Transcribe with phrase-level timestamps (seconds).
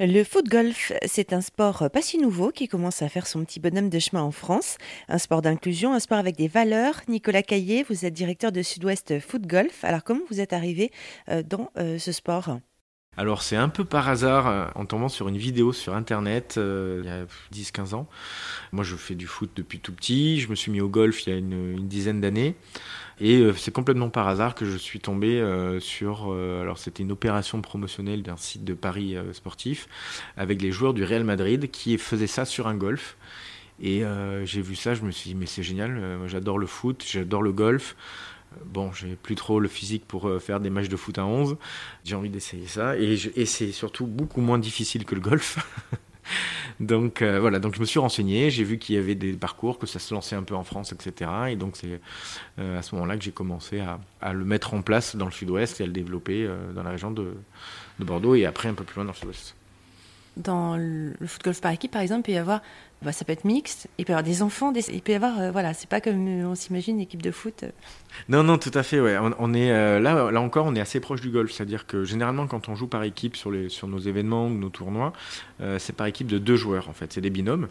[0.00, 3.60] Le foot golf, c'est un sport pas si nouveau qui commence à faire son petit
[3.60, 4.78] bonhomme de chemin en France.
[5.08, 7.02] Un sport d'inclusion, un sport avec des valeurs.
[7.08, 9.84] Nicolas Caillé, vous êtes directeur de Sud-Ouest Foot Golf.
[9.84, 10.90] Alors comment vous êtes arrivé
[11.28, 12.58] euh, dans euh, ce sport?
[13.16, 17.04] Alors c'est un peu par hasard euh, en tombant sur une vidéo sur internet il
[17.04, 18.08] y a 10-15 ans.
[18.72, 21.30] Moi je fais du foot depuis tout petit, je me suis mis au golf il
[21.30, 22.56] y a une, dizaine d'années
[23.22, 26.32] et euh, c'est complètement par hasard que je suis tombé euh, sur.
[26.32, 29.88] Euh, alors, c'était une opération promotionnelle d'un site de Paris sportif
[30.36, 33.16] avec les joueurs du Real Madrid qui faisaient ça sur un golf.
[33.80, 34.02] Et
[34.44, 37.52] j'ai vu ça, je me suis dit, mais c'est génial, j'adore le foot, j'adore le
[37.52, 37.96] golf.
[38.64, 41.56] Bon, j'ai plus trop le physique pour faire des matchs de foot à 11.
[42.04, 42.96] J'ai envie d'essayer ça.
[42.96, 43.16] Et,
[43.46, 45.58] c'est surtout beaucoup moins difficile que le golf.
[46.80, 49.78] donc euh, voilà, donc je me suis renseigné, j'ai vu qu'il y avait des parcours,
[49.78, 51.30] que ça se lançait un peu en France, etc.
[51.50, 52.00] Et donc c'est
[52.58, 53.80] euh, à ce moment-là que j'ai commencé
[54.20, 56.90] à, le mettre en place dans le sud-ouest et à le développer euh, dans la
[56.90, 57.34] région de,
[57.98, 59.56] de Bordeaux et après un peu plus loin dans le sud-ouest
[60.36, 62.62] dans le foot golf par équipe, par exemple, il y avoir,
[63.02, 65.38] bah, ça peut être mixte, il peut y avoir des enfants, il peut y avoir,
[65.38, 67.64] euh, voilà, c'est pas comme on s'imagine une équipe de foot.
[68.28, 69.16] Non, non, tout à fait, ouais.
[69.38, 72.46] On, est euh, là, là encore, on est assez proche du golf, c'est-à-dire que généralement,
[72.46, 75.12] quand on joue par équipe sur les, sur nos événements ou nos tournois,
[75.60, 77.68] euh, c'est par équipe de deux joueurs, en fait, c'est des binômes.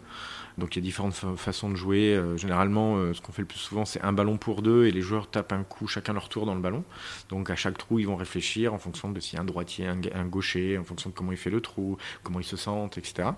[0.58, 2.20] Donc il y a différentes façons de jouer.
[2.36, 5.30] généralement, ce qu'on fait le plus souvent, c'est un ballon pour deux et les joueurs
[5.30, 6.84] tapent un coup chacun leur tour dans le ballon.
[7.30, 10.76] Donc à chaque trou, ils vont réfléchir en fonction de a un droitier, un, gaucher,
[10.76, 13.30] en fonction de comment il fait le trou, comment il se sentent, etc.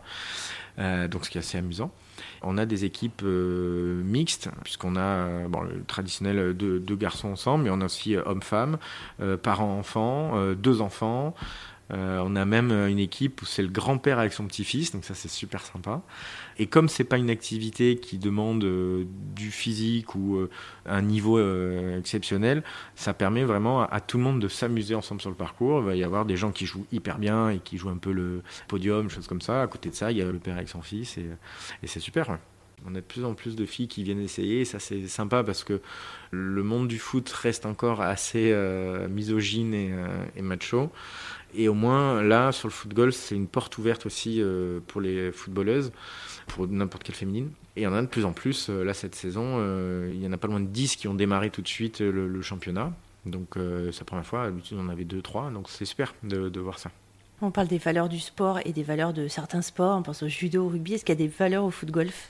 [0.79, 1.93] Euh, donc ce qui est assez amusant.
[2.43, 7.65] On a des équipes euh, mixtes, puisqu'on a euh, le traditionnel deux, deux, garçons ensemble,
[7.65, 8.79] mais on a aussi hommes-femmes,
[9.43, 11.35] parents-enfants, deux enfants.
[11.93, 15.15] Euh, on a même une équipe où c'est le grand-père avec son petit-fils, donc ça
[15.15, 16.03] c'est super sympa.
[16.59, 20.51] Et comme c'est pas une activité qui demande euh, du physique ou euh,
[20.87, 21.39] un niveau
[21.99, 22.63] exceptionnel,
[22.95, 25.81] ça permet vraiment à, tout le monde de s'amuser ensemble sur le parcours.
[25.81, 28.13] Il va y avoir des gens qui jouent hyper bien et qui jouent un peu
[28.13, 29.63] le podium, choses comme ça.
[29.63, 31.27] À côté de ça, il y a le père avec son fils et,
[31.85, 32.39] c'est super.
[32.87, 35.65] On a de plus en plus de filles qui viennent essayer, ça c'est sympa parce
[35.65, 35.81] que
[36.31, 38.55] le monde du foot reste encore assez
[39.09, 39.93] misogyne et,
[40.37, 40.91] et macho.
[41.57, 45.01] Et au moins, là, sur le foot golf, c'est une porte ouverte aussi euh, pour
[45.01, 45.93] les footballeuses,
[46.49, 47.51] pour n'importe quelle féminine.
[47.77, 48.69] Et il y en a de plus en plus.
[48.71, 51.15] Euh, là, cette saison, euh, il y en a pas loin de 10 qui ont
[51.15, 52.93] démarré tout de suite le, championnat.
[53.25, 54.45] Donc, c'est la première fois.
[54.47, 55.53] D'habitude, on en avait 2-3.
[55.53, 56.91] Donc, c'est super de, de, voir ça.
[57.41, 59.97] On parle des valeurs du sport et des valeurs de certains sports.
[59.97, 60.95] On pense au judo, au rugby.
[60.95, 62.29] Est-ce qu'il y a des valeurs au foot golf?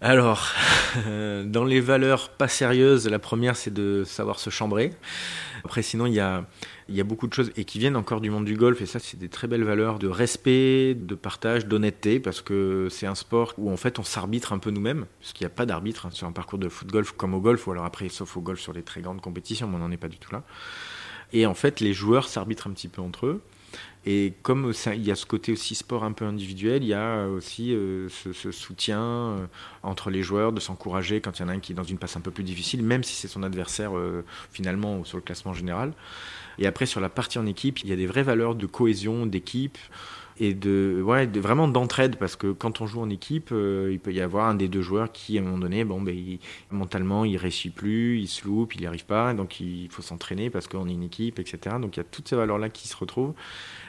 [0.00, 0.52] Alors,
[1.44, 4.92] dans les valeurs pas sérieuses, la première c'est de savoir se chambrer.
[5.64, 6.44] Après, sinon, il y a,
[7.04, 9.28] beaucoup de choses et qui viennent encore du monde du golf et ça, c'est des
[9.28, 13.76] très belles valeurs de respect, de partage, d'honnêteté parce que c'est un sport où en
[13.76, 16.32] fait on s'arbitre un peu nous-mêmes parce qu'il n'y a pas d'arbitre hein, sur un
[16.32, 18.82] parcours de foot golf comme au golf ou alors après, sauf au golf sur les
[18.82, 20.44] très grandes compétitions, mais on n'en est pas du tout là.
[21.32, 23.42] Et en fait, les joueurs s'arbitrent un petit peu entre eux.
[24.06, 27.26] Et comme il y a ce côté aussi sport un peu individuel, il y a
[27.26, 29.46] aussi euh, ce, soutien euh,
[29.82, 31.98] entre les joueurs, de s'encourager quand il y en a un qui est dans une
[31.98, 35.52] passe un peu plus difficile, même si c'est son adversaire euh, finalement sur le classement
[35.52, 35.92] général.
[36.58, 39.26] Et après, sur la partie en équipe, il y a des vraies valeurs de cohésion,
[39.26, 39.76] d'équipe
[40.40, 44.20] et de, ouais, vraiment d'entraide parce que quand on joue en équipe, il peut y
[44.20, 46.16] avoir un des deux joueurs qui, à un moment donné, bon, ben,
[46.70, 50.50] mentalement, il réussit plus, il se loupe, il n'y arrive pas, donc il faut s'entraîner
[50.50, 51.76] parce qu'on est une équipe, etc.
[51.80, 53.34] Donc il y a toutes ces valeurs-là qui se retrouvent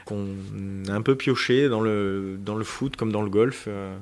[0.05, 0.27] qu'on
[0.87, 3.95] a un peu pioché dans le, dans le foot comme dans le golf, euh,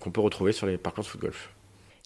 [0.00, 1.50] qu'on peut retrouver sur les parcours de foot golf.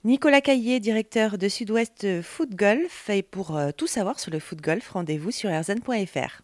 [0.05, 3.11] Nicolas Caillé, directeur de Sud-Ouest Foot Golf.
[3.11, 6.43] Et pour euh, tout savoir sur le foot golf, rendez-vous sur erzan.fr.